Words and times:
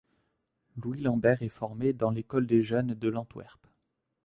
Louis 0.81 0.99
Lambert 0.99 1.43
est 1.43 1.49
formé 1.49 1.93
dans 1.93 2.09
l'école 2.09 2.47
des 2.47 2.63
jeunes 2.63 2.95
de 2.95 3.07
l'Antwerp. 3.07 3.59